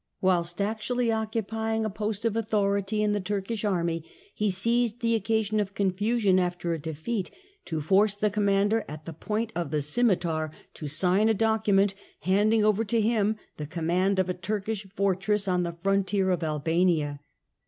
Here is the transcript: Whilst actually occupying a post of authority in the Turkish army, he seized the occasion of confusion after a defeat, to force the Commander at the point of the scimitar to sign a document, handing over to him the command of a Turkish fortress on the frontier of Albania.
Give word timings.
Whilst 0.19 0.59
actually 0.59 1.11
occupying 1.11 1.85
a 1.85 1.89
post 1.91 2.25
of 2.25 2.35
authority 2.35 3.03
in 3.03 3.11
the 3.11 3.21
Turkish 3.21 3.63
army, 3.63 4.03
he 4.33 4.49
seized 4.49 4.99
the 5.01 5.13
occasion 5.13 5.59
of 5.59 5.75
confusion 5.75 6.39
after 6.39 6.73
a 6.73 6.79
defeat, 6.81 7.29
to 7.65 7.81
force 7.81 8.15
the 8.17 8.31
Commander 8.31 8.83
at 8.87 9.05
the 9.05 9.13
point 9.13 9.51
of 9.55 9.69
the 9.69 9.79
scimitar 9.83 10.51
to 10.73 10.87
sign 10.87 11.29
a 11.29 11.35
document, 11.35 11.93
handing 12.21 12.65
over 12.65 12.83
to 12.83 12.99
him 12.99 13.35
the 13.57 13.67
command 13.67 14.17
of 14.17 14.27
a 14.27 14.33
Turkish 14.33 14.87
fortress 14.89 15.47
on 15.47 15.61
the 15.61 15.77
frontier 15.83 16.31
of 16.31 16.41
Albania. 16.41 17.19